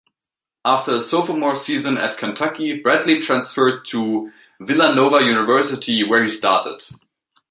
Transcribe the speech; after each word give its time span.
After 0.65 0.95
his 0.95 1.07
sophomore 1.07 1.55
season 1.55 1.95
at 1.99 2.17
Kentucky, 2.17 2.79
Bradley 2.81 3.19
transferred 3.19 3.85
to 3.89 4.31
Villanova 4.59 5.23
University 5.23 6.03
where 6.03 6.23
he 6.23 6.29
started. 6.29 6.83